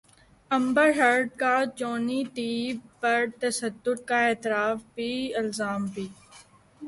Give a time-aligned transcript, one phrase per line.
[0.51, 5.11] امبر Heard کا Johnny Depp پر تشدد کا اعتراف بھی
[5.35, 6.07] الزام بھی